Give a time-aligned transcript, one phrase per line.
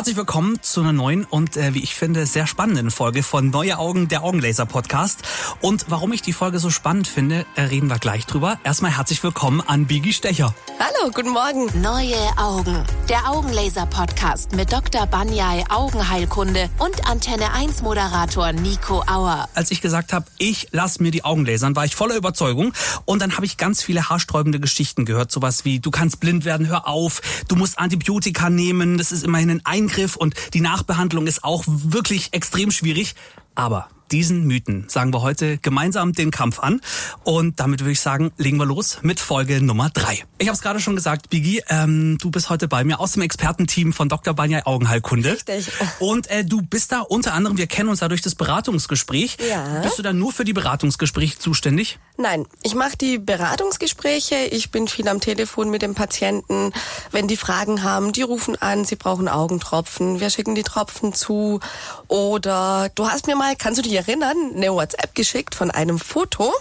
[0.00, 3.76] Herzlich willkommen zu einer neuen und äh, wie ich finde sehr spannenden Folge von Neue
[3.76, 5.20] Augen, der Augenlaser Podcast.
[5.60, 8.58] Und warum ich die Folge so spannend finde, äh, reden wir gleich drüber.
[8.64, 10.54] Erstmal herzlich willkommen an Bigi Stecher.
[10.78, 11.82] Hallo, guten Morgen.
[11.82, 15.04] Neue Augen, der Augenlaser Podcast mit Dr.
[15.04, 19.50] Banyai Augenheilkunde und Antenne 1 Moderator Nico Auer.
[19.54, 22.72] Als ich gesagt habe, ich lass mir die Augen lasern, war ich voller Überzeugung
[23.04, 26.68] und dann habe ich ganz viele haarsträubende Geschichten gehört, sowas wie du kannst blind werden,
[26.68, 29.60] hör auf, du musst Antibiotika nehmen, das ist immerhin ein
[29.90, 33.14] Eingriff und die Nachbehandlung ist auch wirklich extrem schwierig.
[33.56, 36.80] Aber diesen Mythen sagen wir heute gemeinsam den Kampf an.
[37.24, 40.24] Und damit würde ich sagen, legen wir los mit Folge Nummer drei.
[40.38, 43.22] Ich habe es gerade schon gesagt, Bigi, ähm, du bist heute bei mir aus dem
[43.22, 44.34] Expertenteam von Dr.
[44.34, 45.32] Banyai Augenheilkunde.
[45.32, 45.68] Richtig.
[45.98, 49.36] Und äh, du bist da unter anderem, wir kennen uns da durch das Beratungsgespräch.
[49.48, 49.80] Ja.
[49.80, 51.98] Bist du da nur für die Beratungsgespräche zuständig?
[52.16, 54.36] Nein, ich mache die Beratungsgespräche.
[54.50, 56.72] Ich bin viel am Telefon mit dem Patienten.
[57.10, 60.20] Wenn die Fragen haben, die rufen an, sie brauchen Augentropfen.
[60.20, 61.60] Wir schicken die Tropfen zu.
[62.08, 66.52] Oder du hast mir mal, kannst du dich erinnern, eine WhatsApp geschickt von einem Foto.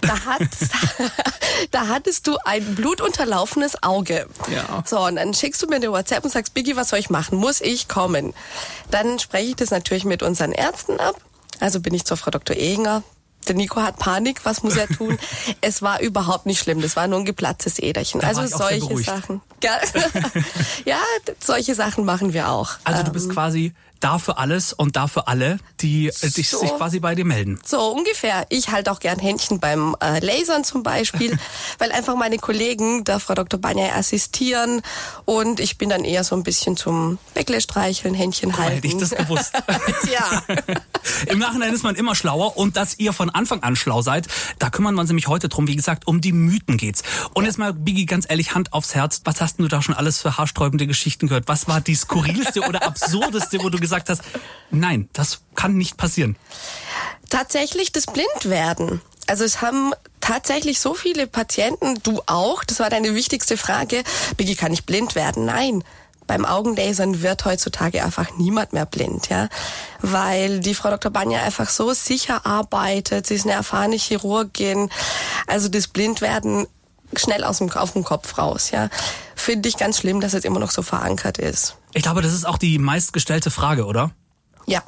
[0.00, 0.42] Da, hat,
[1.70, 4.26] da hattest du ein blutunterlaufenes Auge.
[4.50, 4.82] Ja.
[4.86, 7.38] So, und dann schickst du mir eine WhatsApp und sagst, Biggie, was soll ich machen?
[7.38, 8.34] Muss ich kommen?
[8.90, 11.16] Dann spreche ich das natürlich mit unseren Ärzten ab.
[11.60, 12.56] Also bin ich zur Frau Dr.
[12.56, 13.02] Ehinger.
[13.48, 15.18] Der Nico hat Panik, was muss er tun?
[15.60, 18.20] es war überhaupt nicht schlimm, das war nur ein geplatztes Äderchen.
[18.20, 18.96] Da also solche.
[18.98, 19.42] Sachen.
[19.62, 19.78] Ja,
[20.84, 20.98] ja,
[21.40, 22.72] solche Sachen machen wir auch.
[22.84, 23.74] Also du bist quasi
[24.04, 26.58] da für alles und da für alle, die äh, dich, So.
[26.58, 27.58] sich quasi bei dir melden.
[27.64, 28.46] So ungefähr.
[28.50, 31.38] Ich halte auch gern Händchen beim äh, Lasern zum Beispiel,
[31.78, 33.58] weil einfach meine Kollegen der Frau Dr.
[33.58, 34.82] Banyai assistieren
[35.24, 38.74] und ich bin dann eher so ein bisschen zum Bäckle streicheln, Händchen Guck halten.
[38.74, 39.52] hätte ich das gewusst.
[40.12, 40.42] ja.
[41.26, 44.70] Im Nachhinein ist man immer schlauer und dass ihr von Anfang an schlau seid, da
[44.70, 45.66] kümmern wir uns nämlich heute drum.
[45.68, 47.02] Wie gesagt, um die Mythen geht's.
[47.32, 49.20] Und jetzt mal, Biggie, ganz ehrlich, Hand aufs Herz.
[49.24, 51.48] Was hast denn du da schon alles für haarsträubende Geschichten gehört?
[51.48, 54.22] Was war die skurrilste oder absurdeste, wo du gesagt hast,
[54.70, 56.36] nein, das kann nicht passieren?
[57.28, 59.00] Tatsächlich das Blindwerden.
[59.26, 64.02] Also es haben tatsächlich so viele Patienten, du auch, das war deine wichtigste Frage,
[64.36, 65.44] Biggie, kann ich blind werden?
[65.44, 65.82] Nein.
[66.26, 69.48] Beim Augenlasern wird heutzutage einfach niemand mehr blind, ja,
[70.00, 71.10] weil die Frau Dr.
[71.10, 73.26] Banja einfach so sicher arbeitet.
[73.26, 74.88] Sie ist eine erfahrene Chirurgin.
[75.46, 76.66] Also das Blindwerden
[77.16, 78.88] schnell aus dem, auf dem Kopf raus, ja.
[79.34, 81.76] Finde ich ganz schlimm, dass es immer noch so verankert ist.
[81.92, 84.10] Ich glaube, das ist auch die meistgestellte Frage, oder?
[84.66, 84.82] Ja.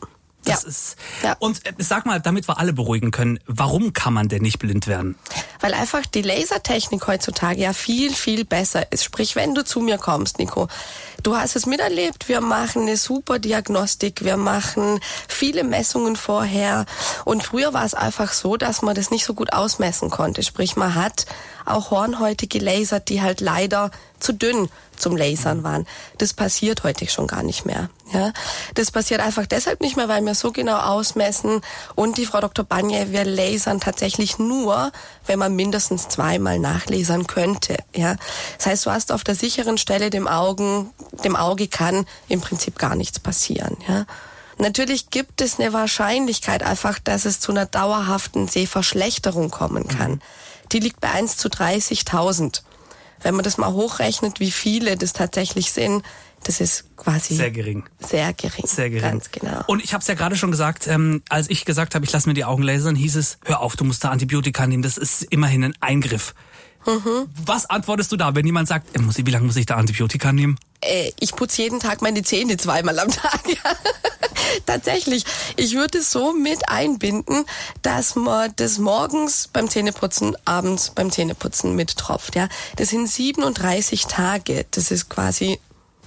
[0.47, 0.69] Das ja.
[0.69, 0.97] ist.
[1.23, 1.37] Ja.
[1.39, 4.87] Und äh, sag mal, damit wir alle beruhigen können, warum kann man denn nicht blind
[4.87, 5.17] werden?
[5.61, 9.05] Weil einfach die Lasertechnik heutzutage ja viel, viel besser ist.
[9.05, 10.69] Sprich, wenn du zu mir kommst, Nico,
[11.23, 16.87] du hast es miterlebt, wir machen eine super Diagnostik, wir machen viele Messungen vorher.
[17.25, 20.43] Und früher war es einfach so, dass man das nicht so gut ausmessen konnte.
[20.43, 21.27] Sprich, man hat
[21.67, 23.91] auch Hornhäute gelasert, die halt leider
[24.21, 25.87] zu dünn zum Lasern waren.
[26.19, 27.91] Das passiert heute schon gar nicht mehr.
[28.13, 28.33] Ja,
[28.75, 31.61] das passiert einfach deshalb nicht mehr, weil wir so genau ausmessen.
[31.95, 32.65] Und die Frau Dr.
[32.65, 34.93] Banje, wir lasern tatsächlich nur,
[35.27, 37.77] wenn man mindestens zweimal nachlasern könnte.
[37.95, 38.17] Ja,
[38.57, 40.91] das heißt, du hast auf der sicheren Stelle dem Augen,
[41.25, 43.77] dem Auge kann im Prinzip gar nichts passieren.
[43.89, 44.07] Ja.
[44.59, 50.23] Natürlich gibt es eine Wahrscheinlichkeit einfach, dass es zu einer dauerhaften Sehverschlechterung kommen kann.
[50.73, 52.63] Die liegt bei 1 zu 30.000.
[53.23, 56.03] Wenn man das mal hochrechnet, wie viele das tatsächlich sind,
[56.45, 57.85] das ist quasi Sehr gering.
[57.99, 58.67] Sehr gering.
[58.67, 59.03] Sehr gering.
[59.03, 59.65] Ganz genau.
[59.67, 62.29] Und ich habe es ja gerade schon gesagt, ähm, als ich gesagt habe, ich lasse
[62.29, 65.23] mir die Augen lasern, hieß es, hör auf, du musst da Antibiotika nehmen, das ist
[65.25, 66.35] immerhin ein Eingriff.
[66.87, 67.29] Mhm.
[67.45, 70.59] Was antwortest du da, wenn jemand sagt, äh, wie lange muss ich da Antibiotika nehmen?
[70.81, 73.41] Äh, ich putze jeden Tag meine Zähne zweimal am Tag.
[73.49, 73.77] Ja.
[74.67, 75.25] Tatsächlich.
[75.57, 77.45] Ich würde es so mit einbinden,
[77.83, 82.37] dass man das morgens beim Zähneputzen, abends beim Zähneputzen mittropft.
[82.37, 82.49] Ja.
[82.77, 84.67] Das sind 37 Tage.
[84.71, 85.61] Das ist quasi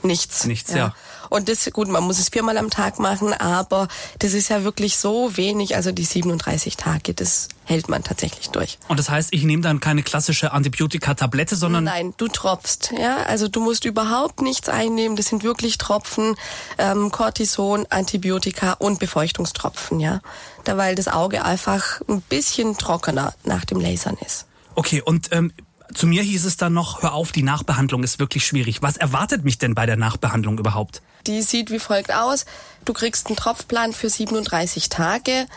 [0.03, 0.46] nichts.
[0.46, 0.96] Nichts, ja.
[1.29, 3.88] Und das, gut, man muss es viermal am Tag machen, aber
[4.19, 5.75] das ist ja wirklich so wenig.
[5.75, 8.79] Also die 37 Tage, das hält man tatsächlich durch.
[8.88, 12.91] Und das heißt, ich nehme dann keine klassische Antibiotika-Tablette, sondern Nein, du tropfst.
[13.00, 15.16] Ja, also du musst überhaupt nichts einnehmen.
[15.16, 16.35] Das sind wirklich Tropfen,
[16.78, 20.00] ähm, Cortison, Antibiotika und Befeuchtungstropfen.
[20.00, 20.21] Ja,
[20.63, 24.45] da weil das Auge einfach ein bisschen trockener nach dem Lasern ist.
[24.75, 25.01] okay.
[25.01, 25.54] Und ähm,
[25.94, 28.81] zu mir hieß es dann noch, hör auf, die Nachbehandlung ist wirklich schwierig.
[28.81, 31.01] Was erwartet mich denn bei der Nachbehandlung überhaupt?
[31.27, 32.45] Die sieht wie folgt aus.
[32.86, 35.47] Du kriegst einen Tropfplan für 37 Tage.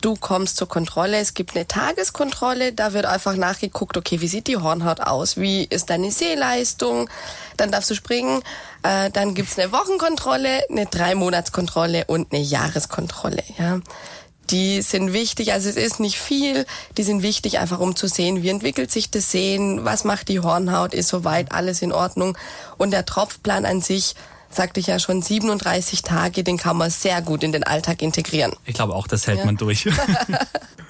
[0.00, 1.18] Du kommst zur Kontrolle.
[1.18, 2.72] Es gibt eine Tageskontrolle.
[2.72, 5.36] Da wird einfach nachgeguckt, okay, wie sieht die Hornhaut aus?
[5.36, 7.08] Wie ist deine Sehleistung?
[7.56, 8.42] Dann darfst du springen.
[8.82, 13.44] Äh, dann gibt's eine Wochenkontrolle, eine Drei-Monats-Kontrolle und eine Jahreskontrolle.
[13.58, 13.80] Ja.
[14.52, 16.66] Die sind wichtig, also es ist nicht viel,
[16.98, 20.40] die sind wichtig einfach um zu sehen, wie entwickelt sich das Sehen, was macht die
[20.40, 22.36] Hornhaut, ist soweit alles in Ordnung.
[22.76, 24.14] Und der Tropfplan an sich
[24.54, 28.54] sagte ich ja schon, 37 Tage, den kann man sehr gut in den Alltag integrieren.
[28.64, 29.44] Ich glaube auch, das hält ja.
[29.44, 29.88] man durch.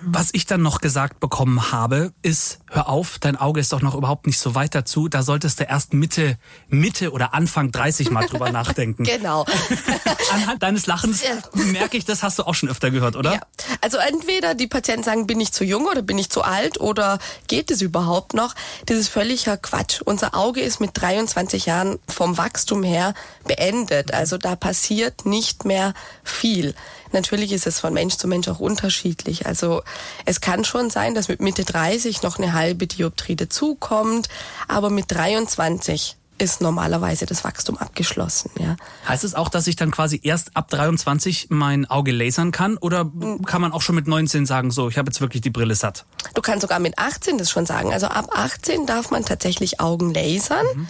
[0.05, 3.95] Was ich dann noch gesagt bekommen habe, ist, hör auf, dein Auge ist doch noch
[3.95, 5.09] überhaupt nicht so weit dazu.
[5.09, 6.39] Da solltest du erst Mitte,
[6.69, 9.05] Mitte oder Anfang 30 mal drüber nachdenken.
[9.05, 9.47] Genau.
[10.33, 11.23] Anhand deines Lachens
[11.55, 13.35] merke ich, das hast du auch schon öfter gehört, oder?
[13.35, 13.41] Ja.
[13.81, 17.21] Also entweder die Patienten sagen, bin ich zu jung oder bin ich zu alt oder
[17.47, 18.55] geht es überhaupt noch?
[18.87, 20.01] Das ist völliger Quatsch.
[20.05, 23.15] Unser Auge ist mit 23 Jahren vom Wachstum her
[23.53, 24.15] beendet.
[24.15, 25.93] Also da passiert nicht mehr
[26.25, 26.75] viel.
[27.13, 29.47] Natürlich ist es von Mensch zu Mensch auch unterschiedlich.
[29.47, 29.83] Also
[30.25, 34.29] es kann schon sein, dass mit Mitte 30 noch eine halbe Dioptrie dazukommt,
[34.69, 38.51] aber mit 23 ist normalerweise das Wachstum abgeschlossen.
[38.59, 38.77] Ja.
[39.07, 43.09] Heißt es auch, dass ich dann quasi erst ab 23 mein Auge lasern kann oder
[43.45, 46.05] kann man auch schon mit 19 sagen, so, ich habe jetzt wirklich die Brille satt?
[46.35, 47.93] Du kannst sogar mit 18 das schon sagen.
[47.93, 50.67] Also ab 18 darf man tatsächlich Augen lasern.
[50.75, 50.89] Mhm.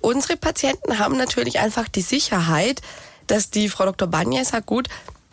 [0.00, 2.80] Unsere Patienten haben natürlich einfach die Sicherheit,
[3.26, 4.08] dass die Frau Dr.
[4.08, 4.88] Banja sagt, gut,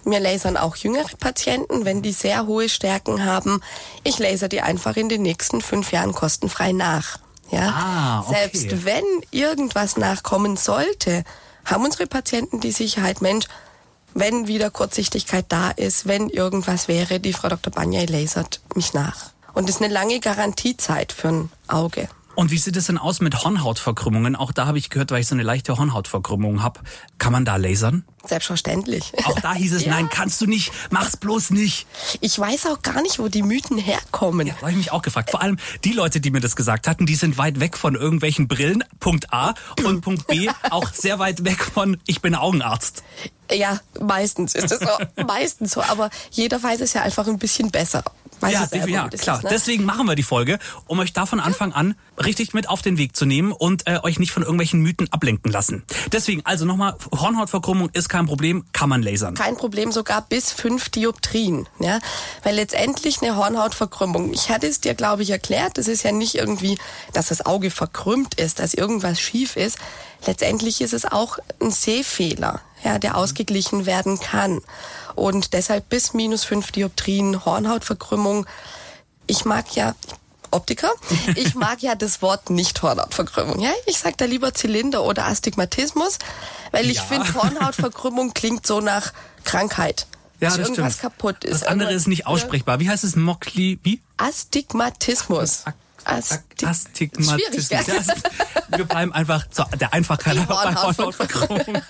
[0.06, 3.62] wir lasern auch jüngere Patienten, wenn die sehr hohe Stärken haben.
[4.04, 7.20] Ich laser die einfach in den nächsten fünf Jahren kostenfrei nach.
[7.52, 7.70] Ja?
[7.70, 8.36] Ah, okay.
[8.40, 11.24] Selbst wenn irgendwas nachkommen sollte,
[11.66, 13.46] haben unsere Patienten die Sicherheit, Mensch,
[14.14, 17.72] wenn wieder Kurzsichtigkeit da ist, wenn irgendwas wäre, die Frau Dr.
[17.72, 19.32] Banja lasert mich nach.
[19.54, 22.10] Und das ist eine lange Garantiezeit für ein Auge.
[22.36, 24.36] Und wie sieht es denn aus mit Hornhautverkrümmungen?
[24.36, 26.80] Auch da habe ich gehört, weil ich so eine leichte Hornhautverkrümmung habe.
[27.20, 28.06] Kann man da lasern?
[28.26, 29.12] Selbstverständlich.
[29.26, 29.92] Auch da hieß es, ja.
[29.92, 31.88] nein, kannst du nicht, mach's bloß nicht.
[32.22, 34.48] Ich weiß auch gar nicht, wo die Mythen herkommen.
[34.48, 35.32] Ja, habe ich mich auch gefragt.
[35.32, 38.48] Vor allem die Leute, die mir das gesagt hatten, die sind weit weg von irgendwelchen
[38.48, 39.54] Brillen, Punkt A.
[39.84, 43.04] Und Punkt B, auch sehr weit weg von, ich bin Augenarzt.
[43.52, 45.24] Ja, meistens ist es so.
[45.28, 45.82] meistens so.
[45.84, 48.04] Aber jeder weiß es ja einfach ein bisschen besser.
[48.40, 49.38] Weiß ja, selber, ja klar.
[49.38, 49.50] Ist, ne?
[49.52, 52.98] Deswegen machen wir die Folge, um euch da von Anfang an richtig mit auf den
[52.98, 55.84] Weg zu nehmen und äh, euch nicht von irgendwelchen Mythen ablenken lassen.
[56.12, 59.34] Deswegen, also nochmal, Hornhautverkrümmung ist kein Problem, kann man lasern.
[59.34, 61.68] Kein Problem, sogar bis fünf Dioptrien.
[61.80, 61.98] Ja?
[62.44, 66.36] Weil letztendlich eine Hornhautverkrümmung, ich hatte es dir, glaube ich, erklärt, das ist ja nicht
[66.36, 66.78] irgendwie,
[67.14, 69.80] dass das Auge verkrümmt ist, dass irgendwas schief ist.
[70.28, 74.62] Letztendlich ist es auch ein Sehfehler, ja, der ausgeglichen werden kann.
[75.16, 78.46] Und deshalb bis minus fünf Dioptrien Hornhautverkrümmung.
[79.26, 79.96] Ich mag ja,
[80.54, 80.92] Optiker.
[81.36, 83.60] Ich mag ja das Wort nicht Hornhautverkrümmung.
[83.60, 83.72] Ja?
[83.86, 86.20] Ich sag da lieber Zylinder oder Astigmatismus,
[86.72, 87.04] weil ich ja.
[87.04, 89.14] finde, Hornhautverkrümmung klingt so nach
[89.44, 90.08] Krankheit.
[90.40, 91.14] Ja, das irgendwas stimmt.
[91.14, 91.62] kaputt ist.
[91.62, 92.80] Das andere ist nicht aussprechbar.
[92.80, 93.16] Wie heißt es?
[93.16, 94.02] Mokli, wie?
[94.18, 95.64] Astigmatismus.
[96.06, 97.70] Astig Astigmatismus.
[97.70, 97.80] Ja,
[98.78, 101.82] wir bleiben einfach zu der Einfachkeit bei Hornhautverkrümmung.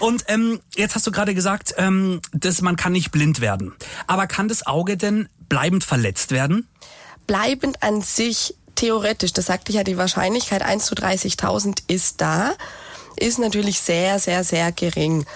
[0.00, 3.74] Und ähm, jetzt hast du gerade gesagt, ähm, dass man kann nicht blind werden.
[4.06, 6.68] Aber kann das Auge denn bleibend verletzt werden?
[7.28, 12.54] Bleibend an sich theoretisch, das sagte ich ja, die Wahrscheinlichkeit 1 zu 30.000 ist da,
[13.16, 15.26] ist natürlich sehr, sehr, sehr gering.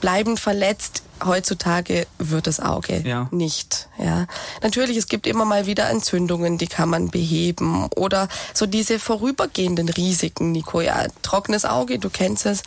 [0.00, 3.28] Bleibend verletzt heutzutage wird das Auge ja.
[3.30, 3.88] nicht.
[3.98, 4.26] Ja,
[4.62, 9.88] natürlich es gibt immer mal wieder Entzündungen, die kann man beheben oder so diese vorübergehenden
[9.88, 10.52] Risiken.
[10.52, 12.62] Nico, ja, trockenes Auge, du kennst es.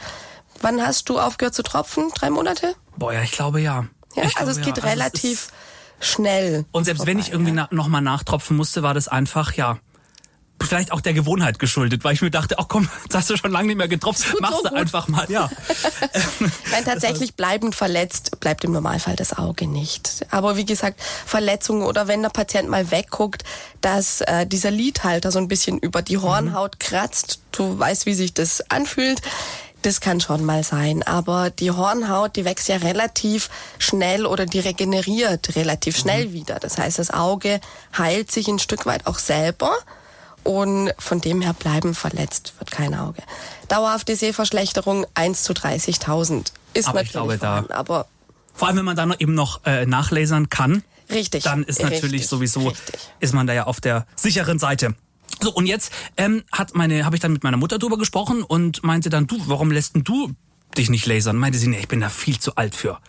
[0.61, 2.11] Wann hast du aufgehört zu tropfen?
[2.15, 2.75] Drei Monate?
[2.95, 3.85] Boah, ja, ich glaube ja.
[4.15, 4.83] Ja, ich also glaube, es geht ja.
[4.89, 5.66] relativ also
[5.99, 6.65] schnell.
[6.71, 7.67] Und selbst vorbei, wenn ich irgendwie ja.
[7.69, 9.79] na, noch mal nachtropfen musste, war das einfach ja
[10.61, 13.51] vielleicht auch der Gewohnheit geschuldet, weil ich mir dachte, ach komm, jetzt hast du schon
[13.51, 15.49] lange nicht mehr getroffen, machst so du einfach mal, ja.
[16.71, 20.25] Nein, tatsächlich bleibend verletzt bleibt im Normalfall das Auge nicht.
[20.31, 23.43] Aber wie gesagt, Verletzungen oder wenn der Patient mal wegguckt,
[23.81, 28.33] dass äh, dieser Lidhalter so ein bisschen über die Hornhaut kratzt, du weißt, wie sich
[28.33, 29.21] das anfühlt.
[29.83, 34.59] Das kann schon mal sein, aber die Hornhaut, die wächst ja relativ schnell oder die
[34.59, 36.33] regeneriert relativ schnell mhm.
[36.33, 36.59] wieder.
[36.59, 37.61] Das heißt, das Auge
[37.97, 39.71] heilt sich ein Stück weit auch selber
[40.43, 43.21] und von dem her bleiben verletzt wird kein Auge.
[43.67, 48.07] Dauerhafte Sehverschlechterung 1 zu 30.000 ist aber natürlich ich glaube, da, aber
[48.53, 52.27] vor allem wenn man dann eben noch äh, nachlasern kann, richtig, dann ist natürlich richtig,
[52.27, 52.99] sowieso richtig.
[53.19, 54.95] ist man da ja auf der sicheren Seite.
[55.41, 58.83] So und jetzt ähm, hat meine habe ich dann mit meiner Mutter drüber gesprochen und
[58.83, 60.33] meinte dann du, warum lässt denn du
[60.77, 61.37] dich nicht lasern?
[61.37, 62.99] Meinte sie, nee, ich bin da viel zu alt für.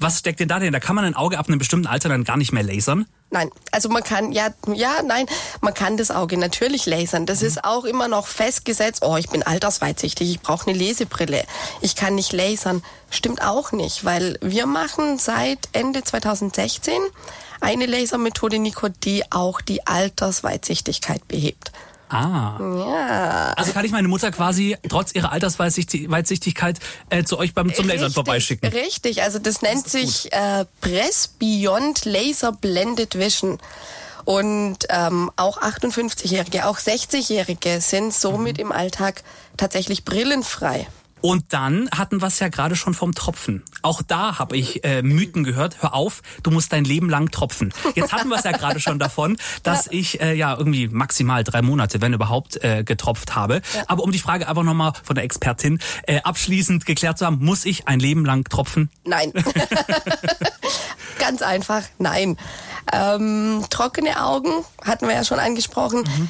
[0.00, 0.72] Was steckt denn da denn?
[0.72, 3.06] Da kann man ein Auge ab einem bestimmten Alter dann gar nicht mehr lasern?
[3.30, 5.26] Nein, also man kann, ja, ja, nein,
[5.60, 7.26] man kann das Auge natürlich lasern.
[7.26, 7.48] Das mhm.
[7.48, 11.44] ist auch immer noch festgesetzt, oh, ich bin altersweitsichtig, ich brauche eine Lesebrille,
[11.82, 12.82] ich kann nicht lasern.
[13.10, 16.94] Stimmt auch nicht, weil wir machen seit Ende 2016
[17.60, 21.72] eine Lasermethode, Nico, die auch die Altersweitsichtigkeit behebt.
[22.08, 22.58] Ah.
[22.58, 23.52] Ja.
[23.56, 26.78] Also kann ich meine Mutter quasi trotz ihrer Altersweitsichtigkeit
[27.10, 28.68] äh, zu euch beim zum Lasern richtig, vorbeischicken.
[28.70, 33.58] Richtig, also das nennt das sich äh, Press Beyond Laser Blended Vision.
[34.24, 38.64] Und ähm, auch 58-Jährige, auch 60-Jährige sind somit mhm.
[38.64, 39.22] im Alltag
[39.56, 40.86] tatsächlich brillenfrei.
[41.20, 43.64] Und dann hatten wir es ja gerade schon vom Tropfen.
[43.82, 45.82] Auch da habe ich äh, Mythen gehört.
[45.82, 47.72] Hör auf, du musst dein Leben lang tropfen.
[47.94, 49.92] Jetzt hatten wir es ja gerade schon davon, dass ja.
[49.92, 53.62] ich äh, ja irgendwie maximal drei Monate, wenn überhaupt, äh, getropft habe.
[53.74, 53.84] Ja.
[53.86, 57.64] Aber um die Frage einfach nochmal von der Expertin äh, abschließend geklärt zu haben, muss
[57.64, 58.90] ich ein Leben lang tropfen?
[59.04, 59.32] Nein.
[61.18, 62.36] Ganz einfach, nein.
[62.92, 64.50] Ähm, trockene Augen
[64.84, 66.00] hatten wir ja schon angesprochen.
[66.00, 66.28] Mhm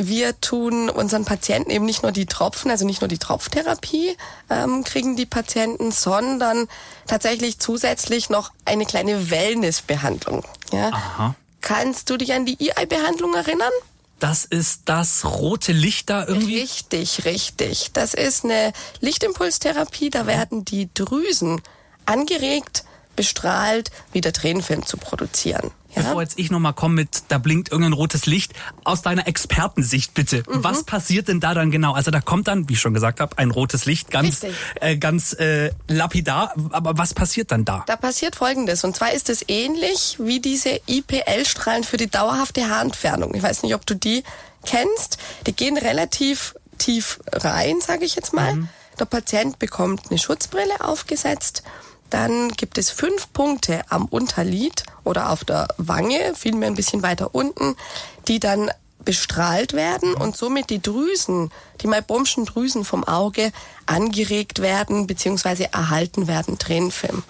[0.00, 4.16] wir tun unseren Patienten eben nicht nur die Tropfen, also nicht nur die Tropftherapie
[4.48, 6.68] ähm, kriegen die Patienten, sondern
[7.08, 10.44] tatsächlich zusätzlich noch eine kleine Wellnessbehandlung.
[10.72, 10.90] Ja?
[10.90, 11.34] Aha.
[11.60, 13.72] Kannst du dich an die EI-Behandlung erinnern?
[14.20, 16.60] Das ist das rote Licht da irgendwie?
[16.60, 17.90] Richtig, richtig.
[17.92, 20.10] Das ist eine Lichtimpulstherapie.
[20.10, 21.60] Da werden die Drüsen
[22.06, 22.84] angeregt,
[23.16, 25.72] bestrahlt, wieder Tränenfilm zu produzieren.
[25.94, 26.02] Ja?
[26.02, 28.52] Bevor jetzt ich nochmal komme mit, da blinkt irgendein rotes Licht,
[28.84, 30.64] aus deiner Expertensicht bitte, mhm.
[30.64, 31.92] was passiert denn da dann genau?
[31.92, 34.44] Also da kommt dann, wie ich schon gesagt habe, ein rotes Licht, ganz,
[34.80, 37.84] äh, ganz äh, lapidar, aber was passiert dann da?
[37.86, 43.34] Da passiert Folgendes, und zwar ist es ähnlich wie diese IPL-Strahlen für die dauerhafte Haarentfernung.
[43.34, 44.22] Ich weiß nicht, ob du die
[44.64, 45.18] kennst.
[45.46, 48.54] Die gehen relativ tief rein, sage ich jetzt mal.
[48.54, 48.68] Mhm.
[48.98, 51.62] Der Patient bekommt eine Schutzbrille aufgesetzt
[52.10, 57.34] dann gibt es fünf Punkte am Unterlid oder auf der Wange, vielmehr ein bisschen weiter
[57.34, 57.76] unten,
[58.26, 58.70] die dann
[59.04, 61.50] bestrahlt werden und somit die Drüsen,
[61.80, 63.52] die Maibomschen Drüsen vom Auge
[63.86, 65.68] angeregt werden bzw.
[65.72, 67.22] erhalten werden, Tränenfilm.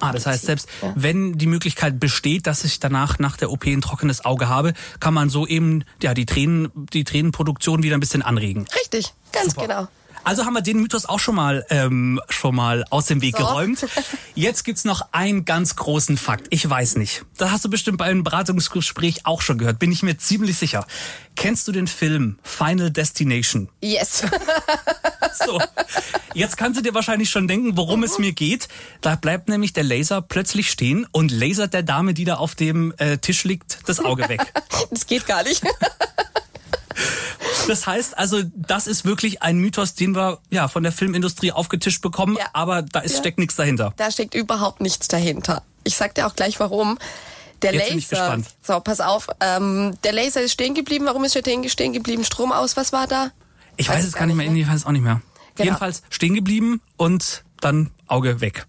[0.00, 0.92] Ah, das heißt, selbst ja.
[0.96, 5.14] wenn die Möglichkeit besteht, dass ich danach nach der OP ein trockenes Auge habe, kann
[5.14, 8.66] man so eben ja die Tränen, die Tränenproduktion wieder ein bisschen anregen.
[8.74, 9.62] Richtig, ganz Super.
[9.62, 9.88] genau.
[10.26, 13.44] Also haben wir den Mythos auch schon mal ähm, schon mal aus dem Weg so.
[13.44, 13.86] geräumt.
[14.34, 16.48] Jetzt gibt's noch einen ganz großen Fakt.
[16.50, 17.24] Ich weiß nicht.
[17.36, 19.78] Da hast du bestimmt bei einem Beratungsgespräch auch schon gehört.
[19.78, 20.84] Bin ich mir ziemlich sicher.
[21.36, 23.68] Kennst du den Film Final Destination?
[23.80, 24.24] Yes.
[25.46, 25.62] so.
[26.34, 28.06] Jetzt kannst du dir wahrscheinlich schon denken, worum mhm.
[28.06, 28.66] es mir geht.
[29.02, 32.92] Da bleibt nämlich der Laser plötzlich stehen und lasert der Dame, die da auf dem
[32.98, 34.52] äh, Tisch liegt, das Auge weg.
[34.90, 35.62] das geht gar nicht.
[37.66, 42.02] Das heißt also, das ist wirklich ein Mythos, den wir ja von der Filmindustrie aufgetischt
[42.02, 42.46] bekommen, ja.
[42.52, 43.18] aber da ist, ja.
[43.18, 43.92] steckt nichts dahinter.
[43.96, 45.62] Da steckt überhaupt nichts dahinter.
[45.84, 46.98] Ich sag dir auch gleich warum.
[47.62, 48.38] Der Jetzt Laser.
[48.62, 49.28] So, pass auf.
[49.40, 51.06] Ähm, der Laser ist stehen geblieben.
[51.06, 52.24] Warum ist er stehen geblieben?
[52.24, 53.30] Strom aus, was war da?
[53.76, 54.50] Ich weiß, weiß es gar nicht mehr.
[54.50, 54.62] mehr.
[54.62, 55.22] Ich weiß es auch nicht mehr.
[55.54, 55.64] Genau.
[55.64, 58.66] Jedenfalls stehen geblieben und dann Auge weg.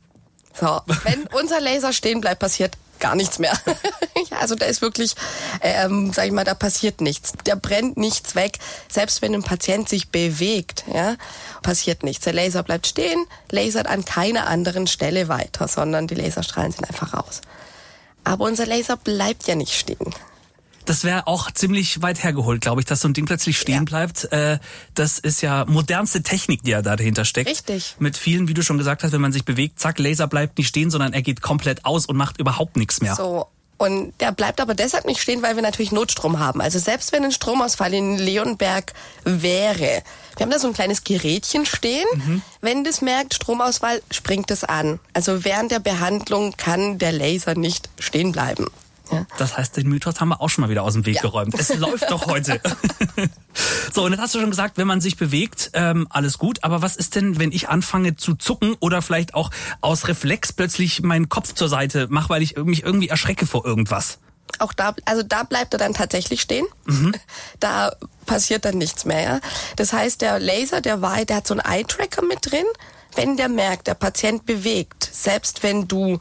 [0.54, 3.54] So, wenn unser Laser stehen bleibt, passiert gar nichts mehr.
[4.40, 5.16] also da ist wirklich,
[5.62, 7.34] ähm, sag ich mal, da passiert nichts.
[7.46, 8.60] Der brennt nichts weg.
[8.90, 11.16] Selbst wenn ein Patient sich bewegt, ja,
[11.62, 12.26] passiert nichts.
[12.26, 17.14] Der Laser bleibt stehen, lasert an keiner anderen Stelle weiter, sondern die Laserstrahlen sind einfach
[17.14, 17.42] raus.
[18.24, 20.14] Aber unser Laser bleibt ja nicht stehen
[20.88, 23.84] das wäre auch ziemlich weit hergeholt, glaube ich, dass so ein Ding plötzlich stehen ja.
[23.84, 24.32] bleibt.
[24.32, 24.60] Äh,
[24.94, 27.50] das ist ja modernste Technik, die ja da dahinter steckt.
[27.50, 27.96] Richtig.
[28.00, 30.68] Mit vielen, wie du schon gesagt hast, wenn man sich bewegt, zack, Laser bleibt nicht
[30.68, 33.16] stehen, sondern er geht komplett aus und macht überhaupt nichts mehr.
[33.16, 33.48] So.
[33.78, 36.62] Und der bleibt aber deshalb nicht stehen, weil wir natürlich Notstrom haben.
[36.62, 38.94] Also selbst wenn ein Stromausfall in Leonberg
[39.24, 40.02] wäre,
[40.36, 42.08] wir haben da so ein kleines Gerätchen stehen.
[42.14, 42.42] Mhm.
[42.62, 45.00] Wenn das merkt, Stromausfall, springt es an.
[45.14, 48.68] Also während der Behandlung kann der Laser nicht stehen bleiben.
[49.12, 49.26] Ja.
[49.38, 51.22] Das heißt, den Mythos haben wir auch schon mal wieder aus dem Weg ja.
[51.22, 51.54] geräumt.
[51.58, 52.62] Es läuft doch heute.
[53.94, 56.64] so, und dann hast du schon gesagt, wenn man sich bewegt, ähm, alles gut.
[56.64, 61.02] Aber was ist denn, wenn ich anfange zu zucken oder vielleicht auch aus Reflex plötzlich
[61.02, 64.20] meinen Kopf zur Seite mache, weil ich mich irgendwie erschrecke vor irgendwas?
[64.60, 66.66] Auch da, also da bleibt er dann tatsächlich stehen.
[66.86, 67.14] Mhm.
[67.60, 67.92] Da
[68.26, 69.22] passiert dann nichts mehr.
[69.22, 69.40] Ja?
[69.78, 72.66] Das heißt, der Laser, der war, der hat so einen Eye-Tracker mit drin.
[73.16, 76.20] Wenn der merkt, der Patient bewegt, selbst wenn du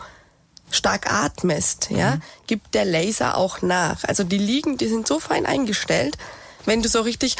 [0.71, 2.23] stark atmest, ja, mhm.
[2.47, 4.05] gibt der Laser auch nach.
[4.05, 6.17] Also die liegen, die sind so fein eingestellt,
[6.65, 7.37] wenn du so richtig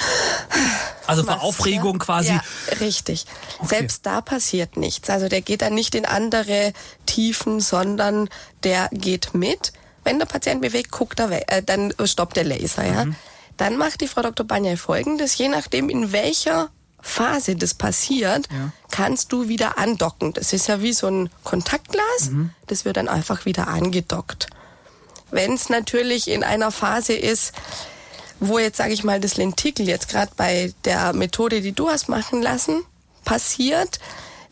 [1.07, 2.05] also machst, vor Aufregung ja?
[2.05, 2.29] quasi.
[2.29, 2.43] Ja,
[2.81, 3.27] richtig.
[3.59, 3.67] Okay.
[3.67, 5.11] Selbst da passiert nichts.
[5.11, 6.73] Also der geht dann nicht in andere
[7.07, 8.29] Tiefen, sondern
[8.63, 9.73] der geht mit.
[10.05, 12.95] Wenn der Patient bewegt, guckt er weg, äh, dann stoppt der Laser, mhm.
[12.95, 13.07] ja.
[13.57, 14.47] Dann macht die Frau Dr.
[14.47, 16.69] Banyai folgendes, je nachdem in welcher
[17.07, 18.73] Phase das passiert, ja.
[18.91, 20.33] kannst du wieder andocken.
[20.33, 22.51] Das ist ja wie so ein Kontaktglas, mhm.
[22.67, 24.49] das wird dann einfach wieder angedockt.
[25.31, 27.53] Wenn es natürlich in einer Phase ist,
[28.41, 32.09] wo jetzt, sage ich mal, das Lentikel jetzt gerade bei der Methode, die du hast
[32.09, 32.83] machen lassen,
[33.25, 33.99] passiert,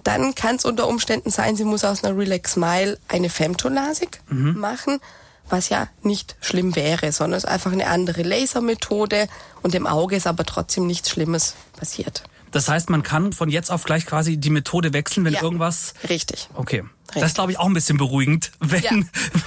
[0.05, 4.59] dann kann es unter Umständen sein, sie muss aus einer Relax Smile eine Femtolasik mhm.
[4.59, 5.01] machen,
[5.49, 9.29] was ja nicht schlimm wäre, sondern es ist einfach eine andere Lasermethode
[9.63, 12.23] und im Auge ist aber trotzdem nichts Schlimmes passiert.
[12.55, 15.93] Das heißt, man kann von jetzt auf gleich quasi die Methode wechseln, wenn ja, irgendwas.
[16.09, 16.49] Richtig.
[16.55, 16.85] Okay.
[17.13, 18.93] Das ist, glaube ich, auch ein bisschen beruhigend, wenn, ja.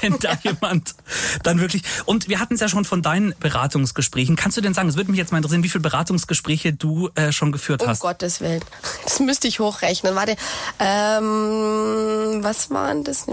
[0.02, 0.94] wenn da jemand
[1.42, 1.84] dann wirklich.
[2.04, 4.36] Und wir hatten es ja schon von deinen Beratungsgesprächen.
[4.36, 7.32] Kannst du denn sagen, es würde mich jetzt mal interessieren, wie viele Beratungsgespräche du äh,
[7.32, 8.02] schon geführt um hast?
[8.02, 8.62] Um Gottes Willen.
[9.06, 10.16] Das müsste ich hochrechnen.
[10.16, 10.36] Warte,
[10.80, 13.26] ähm, was waren das?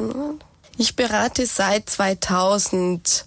[0.79, 3.27] Ich berate seit 2018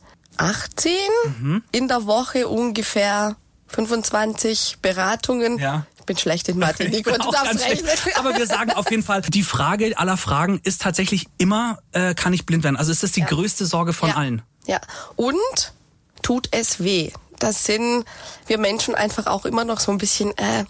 [1.40, 1.62] mhm.
[1.74, 3.36] in der Woche ungefähr
[3.68, 5.58] 25 Beratungen.
[5.60, 6.86] Ja bin schlecht in Mathe.
[6.88, 7.62] Ich bin auch ganz
[8.16, 12.34] Aber wir sagen auf jeden Fall, die Frage aller Fragen ist tatsächlich immer, äh, kann
[12.34, 12.78] ich blind werden?
[12.78, 13.28] Also ist das die ja.
[13.28, 14.16] größte Sorge von ja.
[14.16, 14.42] allen?
[14.66, 14.82] Ja.
[15.16, 15.74] Und
[16.24, 17.12] tut es weh?
[17.38, 18.06] Das sind
[18.48, 20.66] wir Menschen einfach auch immer noch so ein bisschen, äh,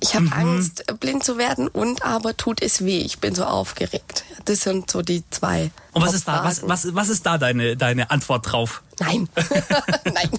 [0.00, 0.32] ich habe mhm.
[0.32, 3.00] Angst, blind zu werden und aber tut es weh.
[3.00, 4.24] Ich bin so aufgeregt.
[4.44, 5.70] Das sind so die zwei.
[5.92, 8.82] Und was ist da, was, was, was ist da deine, deine Antwort drauf?
[9.00, 9.28] Nein.
[10.04, 10.30] Nein.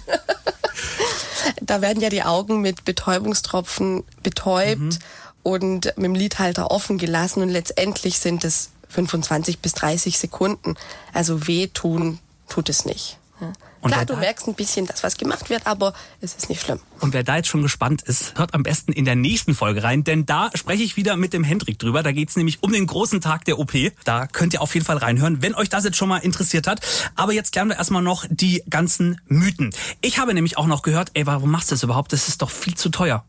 [1.61, 4.97] Da werden ja die Augen mit Betäubungstropfen betäubt mhm.
[5.43, 10.75] und mit dem Lidhalter offen gelassen und letztendlich sind es 25 bis 30 Sekunden.
[11.13, 13.17] Also wehtun tut es nicht.
[13.41, 13.53] Ja.
[13.85, 16.79] Und Klar, du merkst ein bisschen, dass was gemacht wird, aber es ist nicht schlimm.
[17.01, 20.03] Und wer da jetzt schon gespannt ist, hört am besten in der nächsten Folge rein,
[20.03, 22.01] denn da spreche ich wieder mit dem Hendrik drüber.
[22.01, 23.73] Da geht's nämlich um den großen Tag der OP.
[24.03, 26.79] Da könnt ihr auf jeden Fall reinhören, wenn euch das jetzt schon mal interessiert hat.
[27.13, 29.69] Aber jetzt klären wir erstmal noch die ganzen Mythen.
[30.01, 32.11] Ich habe nämlich auch noch gehört, ey, warum machst du das überhaupt?
[32.11, 33.23] Das ist doch viel zu teuer.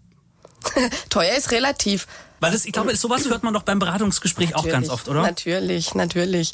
[1.11, 2.07] teuer ist relativ.
[2.41, 5.23] Weil das, ich glaube, sowas hört man doch beim Beratungsgespräch natürlich, auch ganz oft, oder?
[5.23, 6.53] Natürlich, natürlich.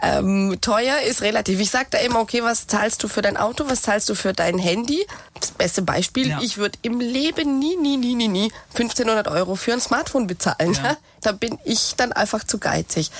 [0.00, 1.60] Ähm, teuer ist relativ.
[1.60, 4.32] Ich sage da immer, okay, was zahlst du für dein Auto, was zahlst du für
[4.32, 5.06] dein Handy?
[5.38, 6.38] Das beste Beispiel, ja.
[6.40, 10.74] ich würde im Leben nie, nie, nie, nie, nie 1500 Euro für ein Smartphone bezahlen.
[10.74, 10.96] Ja.
[11.20, 13.10] Da bin ich dann einfach zu geizig.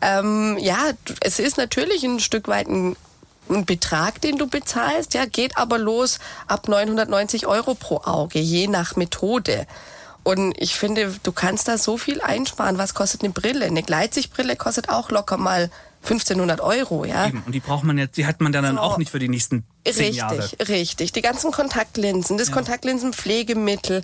[0.00, 2.96] Ähm, ja, es ist natürlich ein Stück weit ein
[3.48, 8.68] ein Betrag, den du bezahlst, ja, geht aber los ab 990 Euro pro Auge, je
[8.68, 9.66] nach Methode.
[10.22, 12.78] Und ich finde, du kannst da so viel einsparen.
[12.78, 13.66] Was kostet eine Brille?
[13.66, 15.70] Eine Gleitsichtbrille kostet auch locker mal
[16.04, 17.26] 1500 Euro, ja.
[17.28, 17.42] Eben.
[17.44, 18.80] Und die braucht man jetzt, die hat man dann, so.
[18.80, 20.38] auch nicht für die nächsten zehn richtig, Jahre.
[20.38, 21.12] Richtig, richtig.
[21.12, 22.54] Die ganzen Kontaktlinsen, das ja.
[22.54, 24.02] Kontaktlinsenpflegemittel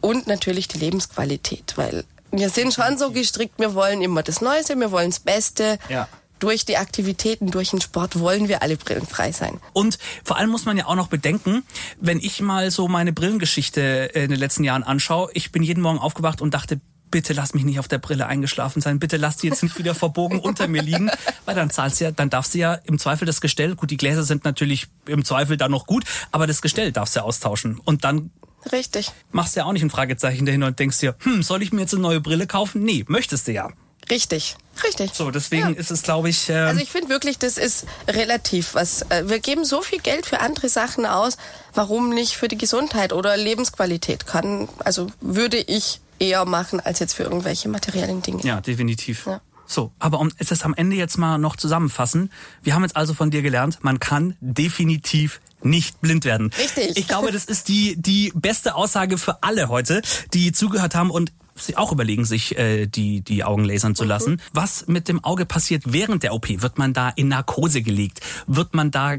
[0.00, 4.78] und natürlich die Lebensqualität, weil wir sind schon so gestrickt, wir wollen immer das Neueste,
[4.78, 5.78] wir wollen das Beste.
[5.88, 9.60] Ja durch die Aktivitäten, durch den Sport wollen wir alle brillenfrei sein.
[9.72, 11.62] Und vor allem muss man ja auch noch bedenken,
[12.00, 15.98] wenn ich mal so meine Brillengeschichte in den letzten Jahren anschaue, ich bin jeden Morgen
[15.98, 19.48] aufgewacht und dachte, bitte lass mich nicht auf der Brille eingeschlafen sein, bitte lass die
[19.48, 21.10] jetzt nicht wieder verbogen unter mir liegen,
[21.44, 23.96] weil dann zahlst du ja, dann darfst du ja im Zweifel das Gestell, gut, die
[23.96, 27.80] Gläser sind natürlich im Zweifel dann noch gut, aber das Gestell darfst du ja austauschen
[27.84, 28.30] und dann
[28.72, 29.12] Richtig.
[29.30, 31.82] Machst du ja auch nicht ein Fragezeichen dahinter und denkst dir, hm, soll ich mir
[31.82, 32.82] jetzt eine neue Brille kaufen?
[32.82, 33.70] Nee, möchtest du ja.
[34.10, 35.10] Richtig, richtig.
[35.14, 35.78] So, deswegen ja.
[35.78, 36.48] ist es, glaube ich.
[36.48, 38.74] Äh also ich finde wirklich, das ist relativ.
[38.74, 41.36] Was äh, wir geben so viel Geld für andere Sachen aus.
[41.74, 44.26] Warum nicht für die Gesundheit oder Lebensqualität?
[44.26, 48.42] Kann also würde ich eher machen als jetzt für irgendwelche materiellen Dinge.
[48.42, 49.26] Ja, definitiv.
[49.26, 49.40] Ja.
[49.66, 52.32] So, aber um es am Ende jetzt mal noch zusammenfassen.
[52.62, 56.50] Wir haben jetzt also von dir gelernt, man kann definitiv nicht blind werden.
[56.58, 56.96] Richtig.
[56.96, 60.00] Ich glaube, das ist die, die beste Aussage für alle heute,
[60.32, 64.32] die zugehört haben und sie auch überlegen, sich äh, die, die Augen lasern zu lassen.
[64.32, 64.38] Mhm.
[64.52, 66.48] Was mit dem Auge passiert während der OP?
[66.48, 68.20] Wird man da in Narkose gelegt?
[68.46, 69.16] Wird man da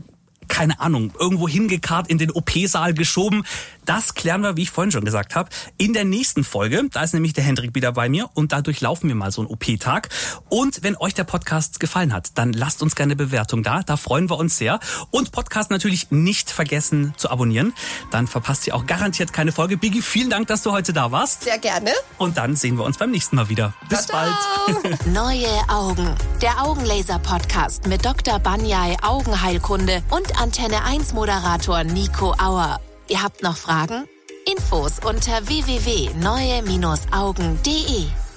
[0.50, 3.44] keine Ahnung, irgendwo hingekarrt in den OP-Saal geschoben.
[3.86, 6.84] Das klären wir, wie ich vorhin schon gesagt habe, in der nächsten Folge.
[6.92, 9.50] Da ist nämlich der Hendrik wieder bei mir und dadurch laufen wir mal so einen
[9.50, 10.10] OP-Tag.
[10.50, 13.82] Und wenn euch der Podcast gefallen hat, dann lasst uns gerne eine Bewertung da.
[13.82, 14.80] Da freuen wir uns sehr.
[15.12, 17.74] Und Podcast natürlich nicht vergessen zu abonnieren.
[18.12, 19.78] Dann verpasst ihr auch garantiert keine Folge.
[19.78, 21.44] Biggie, vielen Dank, dass du heute da warst.
[21.44, 21.92] Sehr gerne.
[22.18, 23.74] Und dann sehen wir uns beim nächsten Mal wieder.
[23.88, 24.20] Bis ciao,
[24.68, 25.06] bald.
[25.08, 26.16] Neue Augen.
[26.42, 28.40] Der Augenlaser-Podcast mit Dr.
[28.40, 32.80] Banyai Augenheilkunde und Antenne 1 Moderator Nico Auer.
[33.10, 34.08] Ihr habt noch Fragen?
[34.50, 38.29] Infos unter www.neue-augen.de